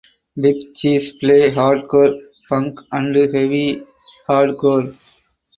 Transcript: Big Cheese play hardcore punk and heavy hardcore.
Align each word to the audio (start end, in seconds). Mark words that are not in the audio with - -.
Big 0.41 0.73
Cheese 0.73 1.11
play 1.11 1.51
hardcore 1.51 2.19
punk 2.49 2.79
and 2.91 3.15
heavy 3.15 3.83
hardcore. 4.27 4.97